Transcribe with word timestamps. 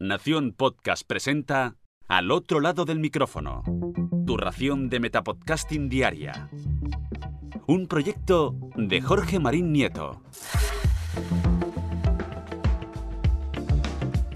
Nación 0.00 0.52
Podcast 0.56 1.02
presenta 1.04 1.74
Al 2.06 2.30
otro 2.30 2.60
lado 2.60 2.84
del 2.84 3.00
micrófono. 3.00 3.64
Tu 4.28 4.36
ración 4.36 4.88
de 4.90 5.00
Metapodcasting 5.00 5.88
Diaria. 5.88 6.48
Un 7.66 7.88
proyecto 7.88 8.54
de 8.76 9.00
Jorge 9.00 9.40
Marín 9.40 9.72
Nieto. 9.72 10.22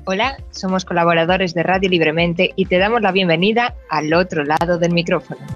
Hola, 0.04 0.36
somos 0.50 0.84
colaboradores 0.84 1.54
de 1.54 1.62
Radio 1.62 1.88
Libremente 1.88 2.50
y 2.56 2.66
te 2.66 2.78
damos 2.78 3.00
la 3.00 3.12
bienvenida 3.12 3.76
al 3.88 4.12
otro 4.14 4.42
lado 4.42 4.78
del 4.78 4.92
micrófono. 4.92 5.46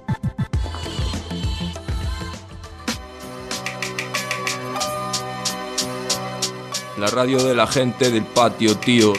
La 6.97 7.07
radio 7.07 7.43
de 7.43 7.53
la 7.53 7.67
gente 7.67 8.09
del 8.09 8.23
patio, 8.23 8.77
tío. 8.77 9.11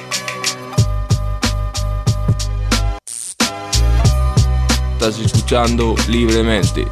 Escuchando 5.08 5.94
libremente. 6.10 6.86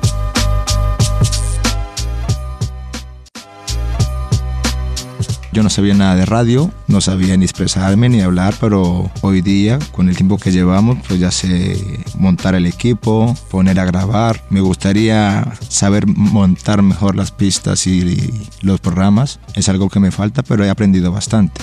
Yo 5.52 5.62
no 5.62 5.69
sabía 5.69 5.93
nada 5.93 6.16
de 6.16 6.24
radio, 6.24 6.71
no 6.88 7.02
sabía 7.02 7.37
ni 7.37 7.45
expresarme 7.45 8.09
ni 8.09 8.23
hablar, 8.23 8.55
pero 8.59 9.10
hoy 9.21 9.43
día, 9.43 9.79
con 9.93 10.09
el 10.09 10.16
tiempo 10.16 10.38
que 10.38 10.51
llevamos, 10.51 10.97
pues 11.07 11.21
ya 11.21 11.30
sé 11.30 11.77
montar 12.19 12.55
el 12.55 12.65
equipo, 12.65 13.34
poner 13.51 13.79
a 13.80 13.84
grabar. 13.84 14.43
Me 14.48 14.60
gustaría 14.62 15.52
saber 15.69 16.07
montar 16.07 16.80
mejor 16.80 17.16
las 17.16 17.33
pistas 17.33 17.87
y 17.87 18.48
los 18.62 18.80
programas. 18.80 19.41
Es 19.55 19.69
algo 19.69 19.91
que 19.91 20.01
me 20.01 20.10
falta, 20.10 20.43
pero 20.43 20.65
he 20.65 20.71
aprendido 20.71 21.12
bastante. 21.12 21.60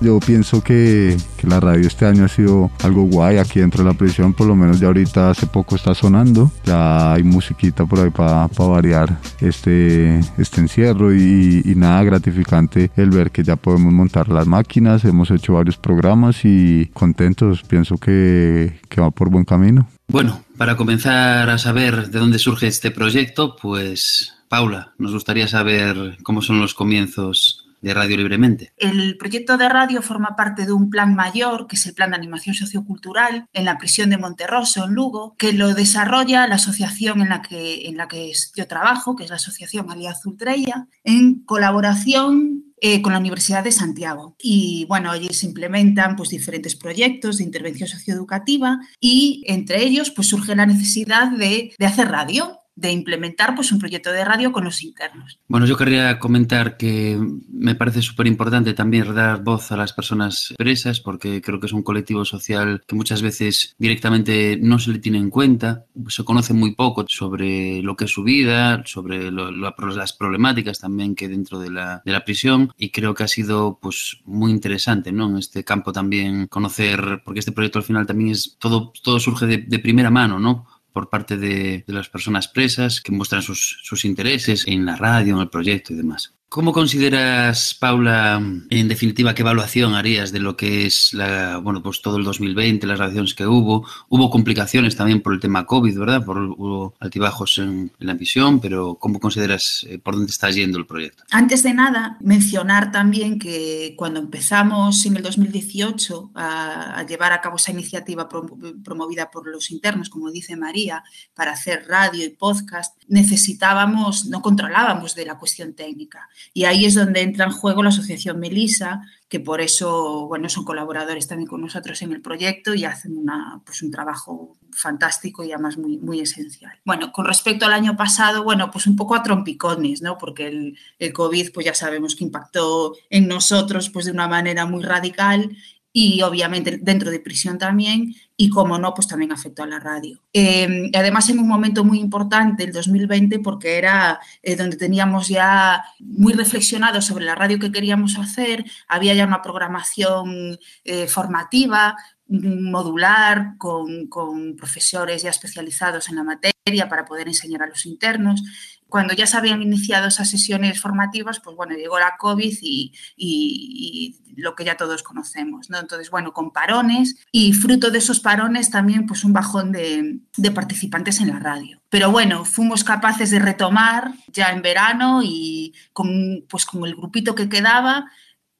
Yo 0.00 0.18
pienso 0.18 0.62
que, 0.62 1.16
la 1.42 1.60
radio 1.60 1.86
este 1.86 2.06
año 2.06 2.24
ha 2.24 2.28
sido 2.28 2.70
algo 2.82 3.02
guay 3.02 3.36
aquí 3.36 3.60
dentro 3.60 3.84
de 3.84 3.90
la 3.90 3.96
prisión, 3.96 4.32
por 4.32 4.46
lo 4.46 4.56
menos 4.56 4.80
ya 4.80 4.86
ahorita 4.86 5.30
hace 5.30 5.46
poco 5.46 5.76
está 5.76 5.94
sonando, 5.94 6.50
ya 6.64 7.12
hay 7.12 7.22
musiquita 7.22 7.84
por 7.84 8.00
ahí 8.00 8.10
para 8.10 8.46
variar 8.46 9.18
este, 9.40 10.20
este 10.38 10.60
encierro 10.60 11.14
y, 11.14 11.62
y, 11.64 11.74
nada 11.74 12.02
gratificante 12.04 12.90
el 12.96 13.10
ver 13.10 13.30
que 13.30 13.42
ya 13.42 13.56
podemos 13.56 13.92
montar 13.92 14.28
las 14.28 14.46
máquinas, 14.46 15.04
hemos 15.04 15.30
hecho 15.30 15.54
varios 15.54 15.76
programas 15.76 16.44
y 16.44 16.90
contentos, 16.94 17.62
pienso 17.62 17.96
que, 17.96 18.80
que 18.88 19.00
va 19.00 19.10
por 19.10 19.28
buen 19.28 19.44
camino. 19.44 19.88
Bueno, 20.08 20.42
para 20.56 20.76
comenzar 20.76 21.48
a 21.50 21.58
saber 21.58 22.10
de 22.10 22.18
dónde 22.18 22.38
surge 22.38 22.66
este 22.66 22.90
proyecto, 22.90 23.56
pues 23.56 24.34
Paula, 24.48 24.92
nos 24.98 25.12
gustaría 25.12 25.46
saber 25.46 26.18
cómo 26.22 26.42
son 26.42 26.60
los 26.60 26.74
comienzos 26.74 27.59
de 27.80 27.94
Radio 27.94 28.16
Libremente. 28.16 28.72
El 28.76 29.16
proyecto 29.16 29.56
de 29.56 29.68
radio 29.68 30.02
forma 30.02 30.36
parte 30.36 30.66
de 30.66 30.72
un 30.72 30.90
plan 30.90 31.14
mayor, 31.14 31.66
que 31.66 31.76
es 31.76 31.86
el 31.86 31.94
Plan 31.94 32.10
de 32.10 32.16
Animación 32.16 32.54
Sociocultural, 32.54 33.46
en 33.52 33.64
la 33.64 33.78
prisión 33.78 34.10
de 34.10 34.18
Monterroso, 34.18 34.84
en 34.84 34.94
Lugo, 34.94 35.34
que 35.38 35.52
lo 35.52 35.74
desarrolla 35.74 36.46
la 36.46 36.56
asociación 36.56 37.20
en 37.20 37.28
la 37.28 37.42
que, 37.42 37.88
en 37.88 37.96
la 37.96 38.08
que 38.08 38.32
yo 38.54 38.66
trabajo, 38.66 39.16
que 39.16 39.24
es 39.24 39.30
la 39.30 39.36
Asociación 39.36 39.90
Alianza 39.90 40.28
Ultreya, 40.28 40.86
en 41.04 41.42
colaboración 41.44 42.64
eh, 42.82 43.02
con 43.02 43.12
la 43.12 43.18
Universidad 43.18 43.62
de 43.62 43.72
Santiago. 43.72 44.36
Y 44.38 44.86
bueno, 44.88 45.10
allí 45.10 45.28
se 45.34 45.46
implementan 45.46 46.16
pues, 46.16 46.30
diferentes 46.30 46.76
proyectos 46.76 47.36
de 47.36 47.44
intervención 47.44 47.88
socioeducativa 47.88 48.80
y 48.98 49.42
entre 49.46 49.82
ellos 49.82 50.10
pues, 50.10 50.28
surge 50.28 50.56
la 50.56 50.64
necesidad 50.64 51.30
de, 51.30 51.74
de 51.78 51.86
hacer 51.86 52.08
radio 52.08 52.60
de 52.80 52.90
implementar 52.90 53.54
pues, 53.54 53.72
un 53.72 53.78
proyecto 53.78 54.10
de 54.10 54.24
radio 54.24 54.52
con 54.52 54.64
los 54.64 54.82
internos. 54.82 55.38
Bueno, 55.48 55.66
yo 55.66 55.76
querría 55.76 56.18
comentar 56.18 56.76
que 56.76 57.18
me 57.52 57.74
parece 57.74 58.00
súper 58.00 58.26
importante 58.26 58.72
también 58.72 59.14
dar 59.14 59.42
voz 59.42 59.70
a 59.70 59.76
las 59.76 59.92
personas 59.92 60.54
presas 60.56 61.00
porque 61.00 61.42
creo 61.42 61.60
que 61.60 61.66
es 61.66 61.72
un 61.72 61.82
colectivo 61.82 62.24
social 62.24 62.82
que 62.86 62.94
muchas 62.94 63.20
veces 63.20 63.74
directamente 63.78 64.58
no 64.60 64.78
se 64.78 64.92
le 64.92 64.98
tiene 64.98 65.18
en 65.18 65.30
cuenta, 65.30 65.84
se 66.08 66.24
conoce 66.24 66.54
muy 66.54 66.74
poco 66.74 67.04
sobre 67.08 67.82
lo 67.82 67.96
que 67.96 68.06
es 68.06 68.10
su 68.10 68.22
vida, 68.22 68.82
sobre 68.86 69.30
las 69.30 70.12
problemáticas 70.14 70.80
también 70.80 71.14
que 71.14 71.28
dentro 71.28 71.58
de 71.58 71.70
la, 71.70 72.02
de 72.04 72.12
la, 72.12 72.24
prisión 72.24 72.72
y 72.76 72.90
creo 72.90 73.14
que 73.14 73.24
ha 73.24 73.28
sido 73.28 73.78
pues 73.80 74.18
muy 74.24 74.50
interesante 74.50 75.10
¿no? 75.10 75.28
en 75.28 75.38
este 75.38 75.64
campo 75.64 75.92
también 75.92 76.46
conocer, 76.46 77.22
porque 77.24 77.40
este 77.40 77.52
proyecto 77.52 77.78
al 77.78 77.84
final 77.84 78.06
también 78.06 78.30
es 78.30 78.56
todo, 78.58 78.92
todo 79.02 79.18
surge 79.18 79.46
de 79.46 79.78
primera 79.78 80.10
mano, 80.10 80.38
¿no? 80.38 80.66
Por 80.92 81.08
parte 81.08 81.36
de, 81.36 81.84
de, 81.86 81.92
las 81.92 82.08
personas 82.08 82.48
presas 82.48 83.00
que 83.00 83.12
muestran 83.12 83.42
sus, 83.42 83.80
sus 83.82 84.04
intereses 84.04 84.66
en 84.66 84.84
la 84.86 84.96
radio, 84.96 85.34
en 85.34 85.40
el 85.40 85.50
proyecto 85.50 85.92
y 85.92 85.96
demás. 85.96 86.34
¿Cómo 86.50 86.72
consideras, 86.72 87.76
Paula, 87.78 88.42
en 88.70 88.88
definitiva, 88.88 89.36
qué 89.36 89.42
evaluación 89.42 89.94
harías 89.94 90.32
de 90.32 90.40
lo 90.40 90.56
que 90.56 90.84
es 90.84 91.14
la, 91.14 91.58
bueno, 91.58 91.80
pues 91.80 92.02
todo 92.02 92.16
el 92.16 92.24
2020, 92.24 92.88
las 92.88 92.98
relaciones 92.98 93.34
que 93.34 93.46
hubo? 93.46 93.86
Hubo 94.08 94.30
complicaciones 94.30 94.96
también 94.96 95.22
por 95.22 95.32
el 95.32 95.38
tema 95.38 95.64
COVID, 95.64 95.96
¿verdad? 95.96 96.24
Por, 96.24 96.38
hubo 96.38 96.96
altibajos 96.98 97.58
en, 97.58 97.92
la 98.00 98.14
visión, 98.14 98.60
pero 98.60 98.96
¿cómo 98.96 99.20
consideras 99.20 99.86
eh, 99.88 100.00
por 100.00 100.16
dónde 100.16 100.32
está 100.32 100.50
yendo 100.50 100.76
el 100.78 100.86
proyecto? 100.86 101.22
Antes 101.30 101.62
de 101.62 101.72
nada, 101.72 102.16
mencionar 102.20 102.90
también 102.90 103.38
que 103.38 103.94
cuando 103.96 104.18
empezamos 104.18 105.06
en 105.06 105.18
el 105.18 105.22
2018 105.22 106.32
a, 106.34 106.98
a 106.98 107.06
llevar 107.06 107.32
a 107.32 107.40
cabo 107.40 107.58
esa 107.58 107.70
iniciativa 107.70 108.28
promovida 108.28 109.30
por 109.30 109.46
los 109.46 109.70
internos, 109.70 110.10
como 110.10 110.32
dice 110.32 110.56
María, 110.56 111.04
para 111.32 111.52
hacer 111.52 111.84
radio 111.86 112.24
y 112.24 112.30
podcast, 112.30 113.00
necesitábamos, 113.06 114.26
no 114.26 114.42
controlábamos 114.42 115.14
de 115.14 115.26
la 115.26 115.38
cuestión 115.38 115.74
técnica. 115.74 116.28
Y 116.52 116.64
ahí 116.64 116.84
es 116.84 116.94
donde 116.94 117.20
entra 117.20 117.44
en 117.44 117.52
juego 117.52 117.82
la 117.82 117.90
Asociación 117.90 118.38
Melisa, 118.40 119.02
que 119.28 119.40
por 119.40 119.60
eso 119.60 120.26
bueno, 120.26 120.48
son 120.48 120.64
colaboradores 120.64 121.28
también 121.28 121.48
con 121.48 121.60
nosotros 121.60 122.02
en 122.02 122.12
el 122.12 122.20
proyecto 122.20 122.74
y 122.74 122.84
hacen 122.84 123.16
una, 123.16 123.62
pues 123.64 123.82
un 123.82 123.90
trabajo 123.90 124.56
fantástico 124.72 125.44
y 125.44 125.52
además 125.52 125.78
muy, 125.78 125.98
muy 125.98 126.20
esencial. 126.20 126.72
Bueno, 126.84 127.12
con 127.12 127.26
respecto 127.26 127.66
al 127.66 127.72
año 127.72 127.96
pasado, 127.96 128.42
bueno, 128.42 128.70
pues 128.70 128.86
un 128.86 128.96
poco 128.96 129.14
a 129.14 129.22
trompicones, 129.22 130.02
¿no? 130.02 130.18
Porque 130.18 130.48
el, 130.48 130.78
el 130.98 131.12
COVID, 131.12 131.52
pues 131.52 131.66
ya 131.66 131.74
sabemos 131.74 132.16
que 132.16 132.24
impactó 132.24 132.94
en 133.08 133.28
nosotros 133.28 133.90
pues 133.90 134.06
de 134.06 134.12
una 134.12 134.28
manera 134.28 134.66
muy 134.66 134.82
radical 134.82 135.56
y 135.92 136.22
obviamente 136.22 136.78
dentro 136.80 137.10
de 137.10 137.20
prisión 137.20 137.58
también, 137.58 138.14
y 138.36 138.48
como 138.48 138.78
no, 138.78 138.94
pues 138.94 139.08
también 139.08 139.32
afectó 139.32 139.64
a 139.64 139.66
la 139.66 139.80
radio. 139.80 140.22
Eh, 140.32 140.90
además, 140.94 141.28
en 141.28 141.40
un 141.40 141.48
momento 141.48 141.84
muy 141.84 141.98
importante, 141.98 142.64
el 142.64 142.72
2020, 142.72 143.40
porque 143.40 143.76
era 143.76 144.20
eh, 144.42 144.56
donde 144.56 144.76
teníamos 144.76 145.28
ya 145.28 145.84
muy 145.98 146.32
reflexionado 146.32 147.02
sobre 147.02 147.24
la 147.24 147.34
radio 147.34 147.58
que 147.58 147.72
queríamos 147.72 148.18
hacer, 148.18 148.64
había 148.88 149.14
ya 149.14 149.26
una 149.26 149.42
programación 149.42 150.58
eh, 150.84 151.06
formativa, 151.06 151.96
modular, 152.28 153.56
con, 153.58 154.06
con 154.06 154.54
profesores 154.56 155.22
ya 155.22 155.30
especializados 155.30 156.08
en 156.08 156.16
la 156.16 156.22
materia 156.22 156.88
para 156.88 157.04
poder 157.04 157.26
enseñar 157.26 157.62
a 157.64 157.66
los 157.66 157.84
internos 157.84 158.42
cuando 158.90 159.14
ya 159.14 159.26
se 159.26 159.36
habían 159.36 159.62
iniciado 159.62 160.08
esas 160.08 160.28
sesiones 160.28 160.80
formativas, 160.80 161.40
pues 161.40 161.56
bueno, 161.56 161.74
llegó 161.74 161.98
la 161.98 162.16
COVID 162.18 162.58
y, 162.60 164.16
lo 164.36 164.54
que 164.54 164.64
ya 164.64 164.76
todos 164.76 165.02
conocemos, 165.02 165.68
¿no? 165.68 165.78
Entonces, 165.78 166.10
bueno, 166.10 166.32
con 166.32 166.50
parones 166.50 167.16
y 167.30 167.52
fruto 167.52 167.90
de 167.90 167.98
esos 167.98 168.20
parones 168.20 168.70
también, 168.70 169.06
pues 169.06 169.24
un 169.24 169.32
bajón 169.32 169.70
de, 169.72 170.20
de 170.36 170.50
participantes 170.50 171.20
en 171.20 171.28
la 171.28 171.38
radio. 171.38 171.80
Pero 171.90 172.10
bueno, 172.10 172.44
fuimos 172.44 172.84
capaces 172.84 173.30
de 173.30 173.38
retomar 173.38 174.12
ya 174.28 174.50
en 174.50 174.62
verano 174.62 175.20
y 175.22 175.74
con, 175.92 176.44
pues 176.48 176.64
con 176.64 176.86
el 176.86 176.94
grupito 176.94 177.34
que 177.34 177.48
quedaba, 177.48 178.10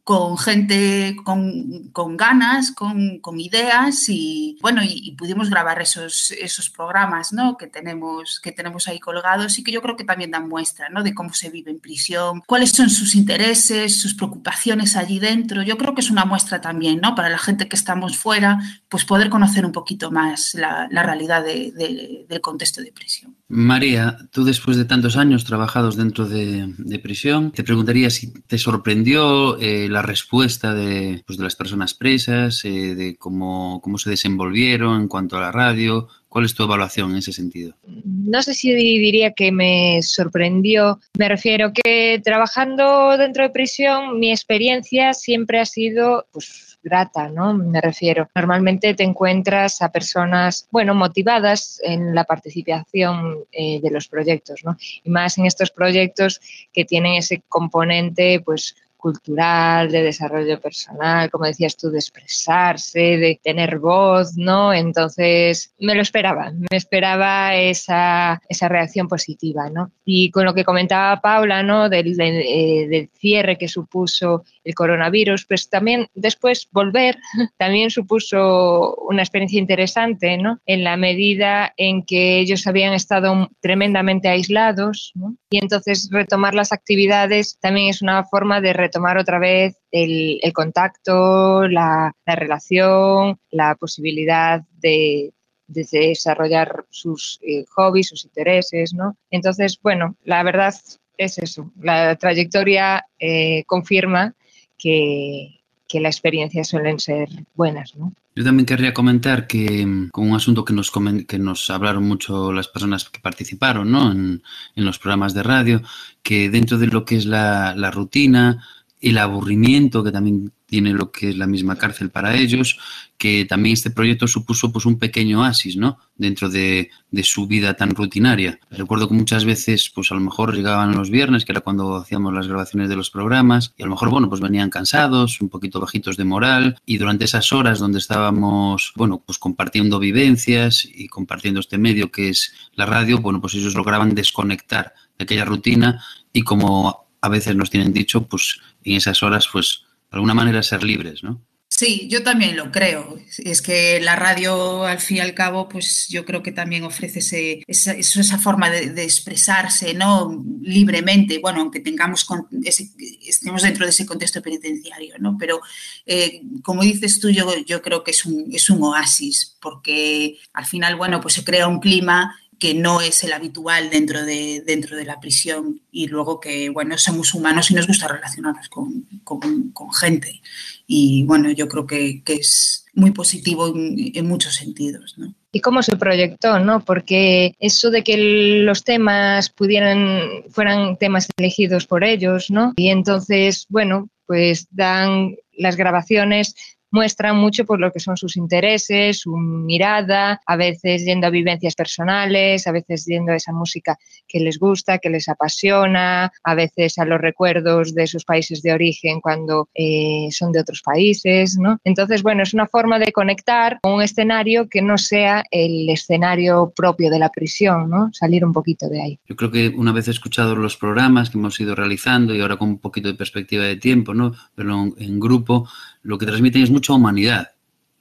con 0.05 0.39
gente 0.39 1.17
con, 1.25 1.91
con 1.93 2.17
ganas, 2.17 2.73
con, 2.73 3.19
con, 3.21 3.39
ideas 3.39 4.09
y 4.09 4.59
bueno, 4.61 4.83
y, 4.83 5.13
pudimos 5.13 5.51
grabar 5.51 5.81
esos, 5.81 6.31
esos 6.33 6.71
programas 6.71 7.33
¿no? 7.33 7.57
que, 7.57 7.67
tenemos, 7.67 8.41
que 8.41 8.53
tenemos 8.53 8.89
ahí 8.89 8.99
colgados 8.99 9.59
y 9.59 9.65
que 9.65 9.73
yo 9.73 9.83
creo 9.83 9.97
que 9.97 10.05
también 10.05 10.31
dan 10.31 10.49
muestra 10.49 10.89
¿no? 10.89 11.03
de 11.03 11.15
cómo 11.15 11.33
se 11.33 11.51
vive 11.51 11.71
en 11.71 11.81
prisión, 11.81 12.43
cuáles 12.47 12.71
son 12.71 12.91
sus 12.91 13.15
intereses, 13.15 14.01
sus 14.01 14.15
preocupaciones 14.15 14.97
allí 14.97 15.19
dentro. 15.19 15.63
Yo 15.63 15.77
creo 15.77 15.95
que 15.95 16.01
es 16.01 16.11
una 16.11 16.25
muestra 16.25 16.61
también 16.61 17.01
¿no? 17.01 17.15
para 17.15 17.29
la 17.29 17.39
gente 17.39 17.69
que 17.69 17.77
estamos 17.77 18.17
fuera, 18.17 18.59
pues 18.89 19.05
poder 19.05 19.31
conocer 19.31 19.67
un 19.67 19.73
poquito 19.73 20.11
más 20.11 20.55
la, 20.55 20.89
la 20.91 21.03
realidad 21.03 21.45
de, 21.45 21.73
de, 21.73 22.27
del 22.29 22.41
contexto 22.41 22.81
de 22.81 22.93
prisión. 22.93 23.40
María, 23.53 24.17
tú 24.31 24.45
después 24.45 24.77
de 24.77 24.85
tantos 24.85 25.17
años 25.17 25.45
trabajados 25.45 25.97
dentro 25.97 26.29
de, 26.29 26.73
prisión, 27.03 27.51
te 27.51 27.65
preguntaría 27.65 28.09
si 28.09 28.33
te 28.45 28.59
sorprendió 28.59 29.59
eh, 29.59 29.89
la 29.89 30.03
respuesta 30.03 30.73
de, 30.73 31.25
pues, 31.27 31.37
de, 31.37 31.45
las 31.45 31.57
personas 31.57 31.93
presas, 31.93 32.65
eh, 32.65 32.95
de 32.95 33.17
cómo, 33.17 33.81
cómo 33.83 33.99
se 33.99 34.11
desenvolvieron 34.11 35.01
en 35.01 35.09
cuanto 35.09 35.37
a 35.37 35.41
la 35.41 35.51
radio. 35.51 36.07
¿Cuál 36.29 36.45
es 36.45 36.55
tu 36.55 36.63
evaluación 36.63 37.11
en 37.11 37.17
ese 37.17 37.33
sentido? 37.33 37.75
No 38.05 38.41
sé 38.41 38.55
si 38.55 38.73
diría 38.73 39.33
que 39.33 39.51
me 39.51 40.01
sorprendió. 40.01 41.01
Me 41.19 41.29
refiero 41.29 41.73
que 41.73 42.21
trabajando 42.23 43.19
dentro 43.19 43.43
de 43.43 43.51
prisión, 43.51 44.21
mi 44.21 44.31
experiencia 44.31 45.13
siempre 45.13 45.59
ha 45.59 45.67
sido 45.67 46.27
pues, 46.31 46.70
grata, 46.83 47.29
¿no? 47.29 47.55
Me 47.55 47.81
refiero. 47.81 48.29
Normalmente 48.35 48.95
te 48.95 49.03
encuentras 49.03 49.83
a 49.83 49.91
personas, 49.91 50.67
bueno, 50.71 50.95
motivadas 50.95 51.81
en 51.83 52.15
la 52.15 52.25
participación 52.25 53.45
eh, 53.53 53.81
de 53.81 53.91
los 53.91 54.09
proyectos, 54.09 54.65
¿no? 54.65 54.77
Y 55.05 55.11
más 55.11 55.39
en 55.39 55.47
estos 55.47 55.71
proyectos 55.71 56.41
que 56.73 56.85
tienen 56.85 57.15
ese 57.15 57.43
componente, 57.49 58.41
pues, 58.41 58.77
cultural, 59.01 59.91
de 59.91 60.03
desarrollo 60.03 60.61
personal, 60.61 61.31
como 61.31 61.47
decías 61.47 61.77
tú, 61.77 61.91
de 61.91 61.99
expresarse, 61.99 63.01
de 63.01 63.41
tener 63.43 63.79
voz, 63.79 64.37
¿no? 64.37 64.73
Entonces 64.73 65.75
me 65.79 65.95
lo 65.95 66.03
esperaba, 66.03 66.53
me 66.53 66.77
esperaba 66.77 67.57
esa, 67.57 68.41
esa 68.49 68.69
reacción 68.69 69.09
positiva, 69.09 69.71
¿no? 69.71 69.91
Y 70.05 70.31
con 70.31 70.45
lo 70.45 70.55
que 70.55 70.65
comentaba 70.65 71.21
Paula, 71.21 71.63
¿no? 71.63 71.89
Del, 71.89 72.21
eh, 72.21 72.87
del 72.89 73.11
cierre 73.19 73.57
que 73.57 73.69
supuso 73.69 74.45
el 74.65 74.75
coronavirus, 74.75 75.47
pues 75.47 75.69
también 75.69 76.07
después 76.15 76.69
volver 76.71 77.17
también 77.57 77.91
supuso 77.91 78.95
una 78.97 79.23
experiencia 79.23 79.59
interesante, 79.59 80.37
¿no? 80.37 80.61
En 80.67 80.85
la 80.85 80.97
medida 80.97 81.73
en 81.77 82.05
que 82.05 82.39
ellos 82.39 82.67
habían 82.67 82.93
estado 82.93 83.49
tremendamente 83.61 84.29
aislados, 84.29 85.13
¿no? 85.15 85.37
Y 85.49 85.59
entonces 85.59 86.09
retomar 86.13 86.55
las 86.55 86.73
actividades 86.73 87.59
también 87.61 87.89
es 87.89 88.03
una 88.03 88.25
forma 88.25 88.61
de 88.61 88.73
retomar 88.73 88.90
otra 89.19 89.39
vez 89.39 89.77
el, 89.91 90.41
contacto, 90.53 91.69
la, 91.69 92.13
la, 92.27 92.37
relación, 92.37 93.39
la 93.51 93.75
posibilidad 93.75 94.63
de, 94.81 95.33
de 95.67 95.87
desarrollar 95.91 96.87
sus 96.91 97.39
eh, 97.43 97.65
hobbies, 97.71 98.09
sus 98.09 98.25
intereses, 98.25 98.95
¿no? 98.95 99.17
Entonces, 99.31 99.79
bueno, 99.83 100.17
la 100.25 100.43
verdad 100.43 100.75
es 101.17 101.39
eso. 101.39 101.71
La 101.81 102.17
trayectoria 102.17 103.05
eh, 103.19 103.65
confirma 103.67 104.35
que, 104.79 105.61
que 105.87 106.01
las 106.01 106.17
experiencias 106.17 106.69
suelen 106.69 106.99
ser 106.99 107.29
buenas, 107.55 107.97
¿no? 107.97 108.13
Yo 108.37 108.45
también 108.45 108.65
querría 108.65 108.95
comentar 108.95 109.47
que 109.47 109.85
mm, 109.85 110.11
con 110.11 110.31
un 110.31 110.37
asunto 110.37 110.65
que 110.65 110.73
nos, 110.73 110.93
que 111.27 111.39
nos 111.39 111.69
hablaron 111.69 112.05
mucho 112.05 112.53
las 112.53 112.69
personas 112.69 113.11
que 113.11 113.21
participaron 113.21 113.91
¿no? 113.91 114.13
en, 114.13 114.43
los 114.77 114.99
programas 114.99 115.35
de 115.35 115.43
radio, 115.43 115.83
que 116.23 116.49
dentro 116.49 116.79
de 116.79 116.87
lo 116.87 117.05
que 117.05 117.17
es 117.17 117.27
la, 117.27 117.75
la 117.77 117.91
rutina, 117.91 118.65
el 119.01 119.19
aburrimiento 119.19 120.05
que 120.05 120.13
también 120.13 120.53
tiene 120.67 120.93
lo 120.93 121.11
que 121.11 121.31
es 121.31 121.37
la 121.37 121.49
misma 121.49 121.77
cárcel 121.77 122.11
para 122.11 122.37
ellos, 122.37 122.79
que 123.19 123.45
también 123.45 123.73
este 123.73 123.91
proyecto 123.91 124.29
supuso 124.29 124.71
pues 124.73 124.87
un 124.87 124.99
pequeño 124.99 125.41
oasis, 125.41 125.77
¿no? 125.77 125.99
Dentro 126.17 126.49
de, 126.49 126.91
de, 127.11 127.25
su 127.25 127.49
vida 127.49 127.75
tan 127.75 127.91
rutinaria. 127.91 128.61
Recuerdo 128.71 129.09
que 129.09 129.15
muchas 129.15 129.45
veces, 129.45 129.91
pues 129.93 130.13
a 130.13 130.15
lo 130.15 130.21
mejor 130.21 130.55
llegaban 130.55 130.95
los 130.95 131.11
viernes, 131.11 131.45
que 131.45 131.53
era 131.53 131.61
cuando 131.61 131.97
hacíamos 131.97 132.33
las 132.33 132.47
grabaciones 132.47 132.89
de 132.89 132.95
los 132.95 133.11
programas, 133.11 133.75
y 133.77 133.83
a 133.83 133.87
lo 133.87 133.91
mejor, 133.93 134.11
bueno, 134.11 134.29
pues 134.29 134.41
venían 134.41 134.71
cansados, 134.71 135.41
un 135.41 135.49
poquito 135.49 135.81
bajitos 135.81 136.17
de 136.17 136.25
moral, 136.25 136.79
y 136.87 136.99
durante 136.99 137.25
esas 137.25 137.53
horas 137.53 137.81
donde 137.81 137.99
estábamos, 137.99 138.93
bueno, 138.95 139.23
pues 139.27 139.39
compartiendo 139.39 139.99
vivencias 139.99 140.87
y 140.87 141.09
compartiendo 141.09 141.59
este 141.59 141.79
medio 141.79 142.13
que 142.13 142.29
es 142.29 142.53
la 142.75 142.87
radio, 142.87 143.19
bueno, 143.19 143.41
pues 143.41 143.55
ellos 143.55 143.75
lograban 143.75 144.15
desconectar 144.15 144.95
de 145.19 145.25
aquella 145.25 145.45
rutina 145.45 146.03
y 146.33 146.43
como 146.43 147.10
a 147.21 147.29
veces 147.29 147.57
nos 147.57 147.71
tienen 147.71 147.93
dicho, 147.93 148.27
pues 148.27 148.59
en 148.85 148.97
esas 148.97 149.23
horas, 149.23 149.49
pues 149.53 149.83
de 150.11 150.17
alguna 150.17 150.35
manera 150.35 150.63
ser 150.63 150.83
libres, 150.83 151.23
¿no? 151.23 151.41
Sí, 151.81 152.09
yo 152.11 152.23
también 152.25 152.57
lo 152.57 152.73
creo. 152.73 153.17
Es 153.39 153.63
que 153.63 154.01
la 154.01 154.17
radio, 154.17 154.85
al 154.85 154.99
fin 154.99 155.19
y 155.19 155.21
al 155.21 155.35
cabo, 155.35 155.69
pues 155.69 156.09
yo 156.09 156.27
creo 156.27 156.43
que 156.43 156.53
también 156.53 156.83
ofrece 156.83 157.63
esa, 157.67 157.93
esa, 157.93 158.39
forma 158.39 158.69
de, 158.69 159.03
expresarse 159.03 159.95
¿no? 159.95 160.45
libremente, 160.61 161.39
bueno, 161.39 161.61
aunque 161.61 161.81
tengamos 161.81 162.27
ese, 162.65 162.91
estemos 163.27 163.63
dentro 163.63 163.87
de 163.87 163.91
ese 163.93 164.05
contexto 164.05 164.43
penitenciario, 164.43 165.15
¿no? 165.21 165.37
Pero 165.39 165.61
eh, 166.05 166.43
como 166.63 166.83
dices 166.83 167.21
tú, 167.21 167.31
yo, 167.31 167.51
yo 167.65 167.81
creo 167.81 168.03
que 168.05 168.11
es 168.11 168.27
un, 168.27 168.53
es 168.53 168.69
un 168.69 168.83
oasis, 168.83 169.57
porque 169.63 170.39
al 170.53 170.67
final, 170.67 170.97
bueno, 170.97 171.21
pues 171.21 171.35
se 171.35 171.45
crea 171.45 171.69
un 171.69 171.81
clima 171.81 172.37
que 172.61 172.75
no 172.75 173.01
es 173.01 173.25
el 173.25 173.33
habitual 173.33 173.91
dentro 173.91 174.25
de, 174.25 174.63
dentro 174.65 174.97
de 174.97 175.05
la 175.05 175.19
prisión 175.19 175.81
y 175.91 176.07
luego 176.07 176.39
que, 176.39 176.69
bueno, 176.69 176.97
somos 176.99 177.35
humanos 177.35 177.71
y 177.71 177.75
nos 177.75 177.87
gusta 177.87 178.07
relacionarnos 178.07 178.69
con, 178.69 179.07
con, 179.25 179.93
gente. 179.93 180.41
Y 180.87 181.25
bueno, 181.25 181.51
yo 181.51 181.67
creo 181.69 181.87
que, 181.87 182.23
que 182.23 182.35
es 182.35 182.87
muy 182.95 183.11
positivo 183.13 183.69
en, 183.69 184.13
en 184.15 184.27
muchos 184.29 184.55
sentidos, 184.55 185.15
¿no? 185.17 185.35
y 185.53 185.61
cómo 185.61 185.83
se 185.83 185.97
proyectó, 185.97 186.61
¿no? 186.61 186.85
Porque 186.85 187.55
eso 187.59 187.91
de 187.91 188.05
que 188.05 188.63
los 188.65 188.85
temas 188.85 189.51
pudieran, 189.51 190.45
fueran 190.51 190.97
temas 190.97 191.29
elegidos 191.37 191.87
por 191.87 192.05
ellos, 192.05 192.51
¿no? 192.51 192.73
Y 192.77 192.91
entonces, 192.91 193.67
bueno, 193.69 194.09
pues 194.27 194.69
dan 194.71 195.35
las 195.59 195.77
grabaciones 195.77 196.55
muestran 196.91 197.37
mucho 197.37 197.65
por 197.65 197.81
lo 197.81 197.93
que 197.93 198.01
son 198.01 198.17
sus 198.17 198.37
intereses, 198.37 199.21
su 199.21 199.37
mirada, 199.37 200.41
a 200.47 200.57
veces 200.57 201.05
yendo 201.05 201.27
a 201.27 201.31
vivencias 201.31 201.75
personales, 201.75 202.67
a 202.67 202.73
veces 202.73 203.05
yendo 203.07 203.33
a 203.33 203.37
esa 203.37 203.53
música 203.53 203.99
que 204.27 204.41
les 204.41 204.59
gusta, 204.59 204.99
que 204.99 205.11
les 205.11 205.29
apasiona, 205.29 206.33
a 206.43 206.55
veces 206.55 206.99
a 206.99 207.05
los 207.05 207.21
recuerdos 207.21 207.95
de 207.95 208.07
sus 208.07 208.25
países 208.25 208.63
de 208.63 208.73
origen 208.73 209.21
cuando 209.21 209.69
eh, 209.75 210.29
son 210.31 210.53
de 210.53 210.61
otros 210.61 210.83
países, 210.83 211.57
¿no? 211.59 211.79
Entonces, 211.85 212.23
bueno, 212.23 212.43
es 212.43 212.55
una 212.55 212.67
forma 212.67 212.99
de 212.99 213.13
conectar 213.13 213.79
con 213.83 213.95
un 213.95 214.03
escenario 214.03 214.69
que 214.69 214.83
no 214.83 214.99
sea 214.99 215.45
el 215.51 215.89
escenario 215.89 216.73
propio 216.75 217.11
de 217.11 217.19
la 217.19 217.31
prisión, 217.31 217.91
¿no? 217.91 218.11
Salir 218.13 218.45
un 218.45 218.53
poquito 218.53 218.89
de 218.89 219.03
ahí. 219.03 219.21
Yo 219.27 219.37
creo 219.37 219.51
que 219.51 219.69
una 219.69 219.93
vez 219.93 220.09
escuchado 220.09 220.57
los 220.57 220.77
programas 220.77 221.31
que 221.31 221.39
hemos 221.39 221.59
ido 221.61 221.75
realizando 221.75 222.35
y 222.35 222.41
ahora 222.41 222.57
con 222.57 222.69
un 222.69 222.79
poquito 222.79 223.09
de 223.09 223.15
perspectiva 223.15 223.65
de 223.65 223.77
tiempo, 223.77 224.15
¿no? 224.15 224.33
Pero 224.55 224.93
en 224.97 225.21
grupo, 225.21 225.69
lo 226.03 226.19
que 226.19 226.27
transmiten 226.27 226.63
es 226.63 226.71
mucha 226.71 226.93
humanidad, 226.93 227.53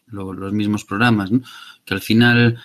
lo, 0.07 0.33
los 0.33 0.53
mismos 0.53 0.85
programas, 0.85 1.31
¿no? 1.31 1.41
que 1.85 1.93
al 1.93 2.01
final 2.01 2.59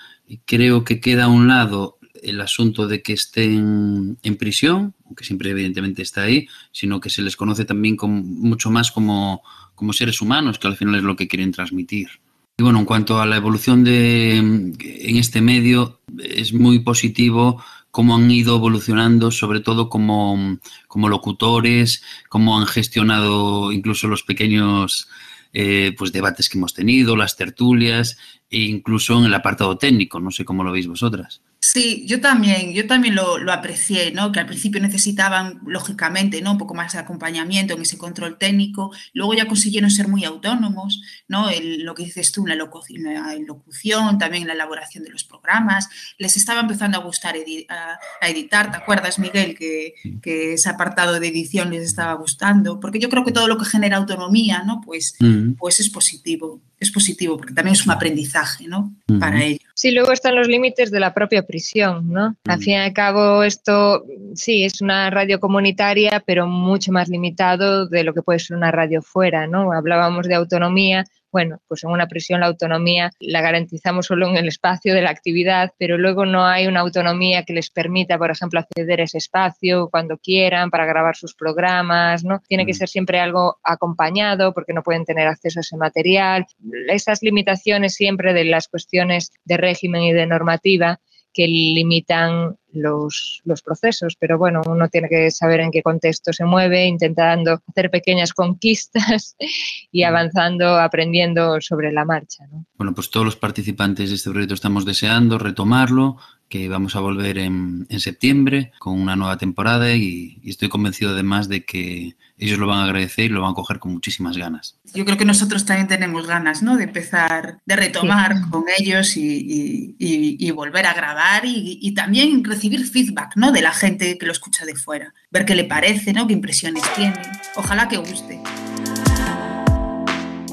creo 0.45 0.85
que 0.85 1.01
queda 1.01 1.25
a 1.25 1.29
un 1.29 1.49
lado 1.49 1.99
el 2.23 2.41
asunto 2.41 2.87
de 2.87 3.03
que 3.03 3.13
estén 3.13 4.17
en 4.23 4.37
prisión, 4.37 4.95
aunque 5.05 5.25
siempre 5.25 5.51
evidentemente 5.51 6.03
está 6.03 6.23
ahí, 6.23 6.49
sino 6.73 7.01
que 7.01 7.11
se 7.11 7.23
les 7.23 7.37
conoce 7.37 7.65
también 7.65 7.97
como, 7.97 8.23
mucho 8.23 8.71
más 8.71 8.91
como, 8.91 9.43
como 9.75 9.93
seres 9.93 10.21
humanos, 10.21 10.59
que 10.59 10.67
al 10.67 10.77
final 10.77 10.97
es 10.97 11.03
lo 11.03 11.17
que 11.17 11.29
quieren 11.29 11.53
transmitir. 11.53 12.09
Y 12.57 12.63
bueno, 12.63 12.79
en 12.79 12.85
cuanto 12.85 13.21
a 13.21 13.27
la 13.27 13.37
evolución 13.37 13.85
de, 13.85 14.37
en 14.37 15.17
este 15.17 15.41
medio, 15.41 16.01
es 16.19 16.55
muy 16.55 16.79
positivo 16.79 17.63
cómo 17.95 18.17
han 18.17 18.29
ido 18.29 18.57
evolucionando, 18.57 19.31
sobre 19.31 19.61
todo 19.61 19.89
como, 19.89 20.59
como 20.89 21.09
locutores, 21.09 22.03
cómo 22.29 22.59
han 22.59 22.67
gestionado 22.67 23.71
incluso 23.71 24.09
los 24.09 24.25
pequeños 24.25 25.09
eh, 25.53 25.95
pues 25.97 26.11
debates 26.11 26.49
que 26.49 26.59
hemos 26.59 26.75
tenido, 26.75 27.15
las 27.15 27.37
tertulias 27.37 28.19
e 28.51 28.63
incluso 28.63 29.17
en 29.17 29.27
el 29.27 29.35
apartado 29.35 29.79
técnico. 29.79 30.19
No 30.19 30.33
sé 30.33 30.45
cómo 30.45 30.65
lo 30.65 30.73
veis 30.73 30.89
vosotras. 30.89 31.41
Sí, 31.67 32.05
yo 32.07 32.21
también, 32.21 32.75
yo 32.75 32.87
también 32.87 33.15
lo, 33.15 33.39
lo, 33.39 33.51
aprecié, 33.51 34.13
¿no? 34.13 34.33
Que 34.33 34.41
al 34.41 34.45
principio 34.45 34.83
necesitaban, 34.83 35.63
lógicamente, 35.67 36.43
¿no? 36.43 36.53
Un 36.53 36.59
poco 36.59 36.75
más 36.75 36.93
de 36.93 36.99
acompañamiento 36.99 37.73
en 37.73 37.81
ese 37.81 37.97
control 37.97 38.37
técnico. 38.37 38.93
Luego 39.15 39.33
ya 39.33 39.47
consiguieron 39.47 39.91
ser 39.91 40.07
muy 40.09 40.27
autónomos, 40.27 41.01
¿no? 41.27 41.49
El, 41.49 41.83
lo 41.83 41.95
que 41.95 42.05
dices 42.05 42.33
tú, 42.33 42.43
en 42.43 42.51
la, 42.51 42.55
locución, 42.55 43.05
la 43.05 43.35
locución, 43.37 44.19
también 44.19 44.43
en 44.43 44.49
la 44.49 44.53
elaboración 44.53 45.05
de 45.05 45.11
los 45.11 45.25
programas. 45.25 45.89
Les 46.19 46.37
estaba 46.37 46.61
empezando 46.61 46.99
a 46.99 47.01
gustar 47.01 47.35
edi 47.35 47.65
a, 47.71 47.99
a, 48.21 48.29
editar. 48.29 48.71
¿Te 48.71 48.77
acuerdas, 48.77 49.19
Miguel, 49.19 49.57
que, 49.57 49.95
que, 50.21 50.53
ese 50.53 50.69
apartado 50.69 51.19
de 51.19 51.29
edición 51.29 51.71
les 51.71 51.85
estaba 51.85 52.13
gustando? 52.13 52.79
Porque 52.79 52.99
yo 52.99 53.09
creo 53.09 53.25
que 53.25 53.33
todo 53.33 53.49
lo 53.49 53.57
que 53.57 53.65
genera 53.65 53.97
autonomía, 53.97 54.65
¿no? 54.65 54.83
Pues, 54.85 55.17
pues 55.59 55.81
es 55.81 55.89
positivo. 55.89 56.61
Es 56.85 56.93
positivo 56.93 57.37
porque 57.39 57.55
también 57.55 57.75
es 57.75 57.87
un 57.87 57.93
aprendizaje, 57.93 58.69
¿no? 58.69 58.93
Uh 59.09 59.15
-huh. 59.15 59.19
Para 59.19 59.43
ellos. 59.43 59.61
Sí, 59.75 59.91
luego 59.91 60.13
están 60.13 60.37
los 60.37 60.49
límites 60.49 60.91
de 60.91 61.01
la 61.01 61.15
propia 61.15 61.43
prisión, 61.43 62.11
¿no? 62.11 62.37
Al 62.47 62.59
fin 62.61 62.75
y 62.75 62.77
al 62.77 62.93
cabo, 62.93 63.43
esto 63.43 64.05
sí 64.35 64.65
es 64.65 64.81
una 64.83 65.11
radio 65.11 65.41
comunitaria, 65.41 66.23
pero 66.27 66.47
mucho 66.47 66.93
más 66.93 67.09
limitado 67.09 67.89
de 67.89 68.05
lo 68.05 68.13
que 68.13 68.23
puede 68.23 68.39
ser 68.39 68.57
una 68.57 68.71
radio 68.71 69.01
fuera, 69.03 69.47
¿no? 69.47 69.73
Hablábamos 69.73 70.27
de 70.29 70.35
autonomía, 70.35 71.07
bueno, 71.35 71.59
pues 71.67 71.83
en 71.83 71.91
una 71.91 72.07
prisión 72.07 72.39
la 72.39 72.47
autonomía 72.47 73.11
la 73.19 73.41
garantizamos 73.41 74.07
solo 74.07 74.29
en 74.29 74.37
el 74.37 74.47
espacio 74.47 74.95
de 74.95 75.03
la 75.03 75.11
actividad, 75.11 75.73
pero 75.81 75.99
luego 75.99 76.27
no 76.27 76.47
hay 76.47 76.69
una 76.69 76.79
autonomía 76.79 77.43
que 77.43 77.53
les 77.53 77.71
permita, 77.71 78.19
por 78.19 78.31
ejemplo, 78.31 78.61
acceder 78.61 79.01
a 79.01 79.03
ese 79.03 79.19
espacio 79.19 79.89
cuando 79.91 80.17
quieran 80.17 80.71
para 80.71 80.87
grabar 80.87 81.17
sus 81.17 81.35
programas, 81.35 82.23
¿no? 82.23 82.41
Tiene 82.47 82.65
que 82.65 82.73
ser 82.73 82.89
siempre 82.89 83.19
algo 83.19 83.59
acompañado 83.65 84.55
porque 84.55 84.73
no 84.73 84.85
pueden 84.85 85.05
tener 85.05 85.27
acceso 85.27 85.59
a 85.59 85.63
ese 85.63 85.77
material. 85.77 86.47
Esas 86.87 87.21
limitaciones 87.21 87.97
siempre 87.97 88.33
de 88.33 88.45
las 88.45 88.69
cuestiones 88.69 89.33
de 89.45 89.57
régimen 89.57 90.03
y 90.03 90.13
de 90.13 90.27
normativa 90.27 91.01
que 91.35 91.49
limitan 91.49 92.57
los, 92.73 93.43
los, 93.45 93.63
procesos, 93.63 94.17
pero 94.19 94.39
bueno, 94.39 94.63
uno 94.67 94.89
tiene 94.89 95.09
que 95.09 95.31
saber 95.31 95.61
en 95.61 95.71
qué 95.71 95.83
contexto 95.83 96.33
se 96.33 96.45
mueve, 96.45 96.87
intentando 96.87 97.61
hacer 97.69 97.91
pequeñas 97.91 98.33
conquistas 98.33 99.37
y 99.93 100.05
avanzando, 100.05 100.79
aprendiendo 100.79 101.61
sobre 101.61 101.93
la 101.93 102.05
marcha. 102.05 102.47
¿no? 102.51 102.65
Bueno, 102.77 102.95
pues 102.95 103.11
todos 103.11 103.27
los 103.27 103.37
participantes 103.37 104.11
de 104.11 104.17
este 104.17 104.31
proyecto 104.31 104.55
estamos 104.55 104.85
deseando 104.85 105.39
retomarlo, 105.39 106.17
que 106.55 106.69
vamos 106.69 106.95
a 106.95 107.01
volver 107.01 107.39
en, 107.39 107.85
septiembre 107.99 108.71
con 108.79 109.01
una 109.01 109.17
nueva 109.17 109.37
temporada 109.39 109.93
y, 109.93 110.41
estoy 110.45 110.69
convencido 110.69 111.11
además 111.11 111.49
de 111.49 111.65
que 111.65 112.15
ellos 112.39 112.61
lo 112.61 112.69
van 112.69 112.79
a 112.79 112.85
agradecer 112.85 113.25
y 113.25 113.29
lo 113.31 113.43
van 113.43 113.51
a 113.51 113.55
coger 113.55 113.81
con 113.81 113.91
muchísimas 113.91 114.37
ganas. 114.37 114.77
Yo 114.95 115.05
creo 115.05 115.17
que 115.17 115.25
nosotros 115.25 115.65
también 115.65 115.89
tenemos 115.89 116.29
ganas 116.29 116.63
¿no? 116.63 116.77
de 116.77 116.85
empezar, 116.85 117.59
de 117.67 117.75
retomar 117.75 118.37
con 118.51 118.67
ellos 118.79 119.17
y, 119.17 120.49
volver 120.55 120.87
a 120.87 120.95
grabar 120.95 121.43
y, 121.45 121.93
también 121.93 122.45
recibir 122.45 122.87
feedback 122.87 123.33
¿no? 123.35 123.51
de 123.51 123.61
la 123.61 123.73
gente 123.73 124.17
que 124.17 124.27
lo 124.27 124.31
escucha 124.31 124.65
de 124.65 124.77
fuera, 124.77 125.13
ver 125.33 125.45
qué 125.45 125.57
le 125.57 125.65
parece, 125.65 126.13
¿no? 126.13 126.29
qué 126.29 126.35
impresiones 126.35 126.85
tiene. 126.95 127.21
Ojalá 127.57 127.89
que 127.89 127.97
guste. 127.97 128.41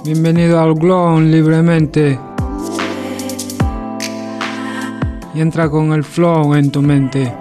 Bienvenido 0.03 0.59
al 0.59 0.73
Glon 0.73 1.29
libremente. 1.29 2.17
Y 5.33 5.41
entra 5.41 5.69
con 5.69 5.93
el 5.93 6.03
flow 6.03 6.55
en 6.55 6.71
tu 6.71 6.81
mente. 6.81 7.33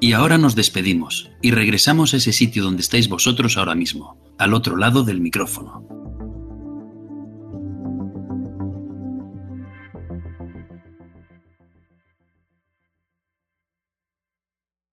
Y 0.00 0.14
ahora 0.14 0.36
nos 0.36 0.56
despedimos 0.56 1.30
y 1.40 1.52
regresamos 1.52 2.12
a 2.12 2.16
ese 2.16 2.32
sitio 2.32 2.64
donde 2.64 2.82
estáis 2.82 3.08
vosotros 3.08 3.56
ahora 3.56 3.76
mismo, 3.76 4.16
al 4.36 4.52
otro 4.52 4.76
lado 4.76 5.04
del 5.04 5.20
micrófono. 5.20 5.91